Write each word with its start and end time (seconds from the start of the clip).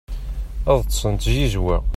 ad 0.71 0.79
ṭṭsen 0.83 1.13
d 1.15 1.19
tzizwa 1.21 1.77